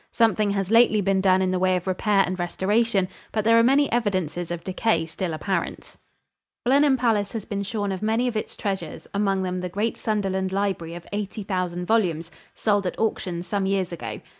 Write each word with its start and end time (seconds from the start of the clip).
Something 0.13 0.49
has 0.49 0.71
lately 0.71 0.99
been 0.99 1.21
done 1.21 1.43
in 1.43 1.51
the 1.51 1.59
way 1.59 1.75
of 1.75 1.85
repair 1.85 2.23
and 2.25 2.39
restoration, 2.39 3.07
but 3.31 3.43
there 3.45 3.59
are 3.59 3.61
many 3.61 3.87
evidences 3.91 4.49
of 4.49 4.63
decay 4.63 5.05
still 5.05 5.31
apparent. 5.31 5.75
[Illustration: 5.75 6.01
RINGWOOD 6.07 6.39
CHURCH.] 6.39 6.63
Blenheim 6.65 6.97
Palace 6.97 7.33
has 7.33 7.45
been 7.45 7.61
shorn 7.61 7.91
of 7.91 8.01
many 8.01 8.27
of 8.27 8.35
its 8.35 8.55
treasures, 8.55 9.05
among 9.13 9.43
them 9.43 9.59
the 9.61 9.69
great 9.69 9.97
Sunderland 9.97 10.51
Library 10.51 10.95
of 10.95 11.05
80,000 11.13 11.85
volumes, 11.85 12.31
sold 12.55 12.87
at 12.87 12.97
auction 12.97 13.43
some 13.43 13.67
years 13.67 13.91
ago. 13.91 14.19